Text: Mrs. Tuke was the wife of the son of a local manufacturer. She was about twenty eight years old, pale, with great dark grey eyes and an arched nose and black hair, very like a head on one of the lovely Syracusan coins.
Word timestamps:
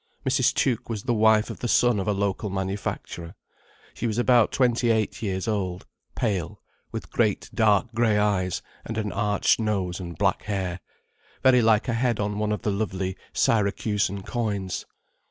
Mrs. 0.27 0.55
Tuke 0.55 0.89
was 0.89 1.03
the 1.03 1.13
wife 1.13 1.51
of 1.51 1.59
the 1.59 1.67
son 1.67 1.99
of 1.99 2.07
a 2.07 2.11
local 2.13 2.49
manufacturer. 2.49 3.35
She 3.93 4.07
was 4.07 4.17
about 4.17 4.51
twenty 4.51 4.89
eight 4.89 5.21
years 5.21 5.47
old, 5.47 5.85
pale, 6.15 6.59
with 6.91 7.11
great 7.11 7.51
dark 7.53 7.93
grey 7.93 8.17
eyes 8.17 8.63
and 8.83 8.97
an 8.97 9.11
arched 9.11 9.59
nose 9.59 9.99
and 9.99 10.17
black 10.17 10.41
hair, 10.45 10.79
very 11.43 11.61
like 11.61 11.87
a 11.87 11.93
head 11.93 12.19
on 12.19 12.39
one 12.39 12.51
of 12.51 12.63
the 12.63 12.71
lovely 12.71 13.15
Syracusan 13.31 14.23
coins. 14.23 14.87